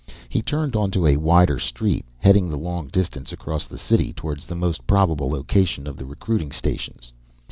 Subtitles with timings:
[0.29, 4.55] He turned onto a wider street, heading the long distance across the city toward the
[4.55, 7.13] most probable location of the recruiting stations.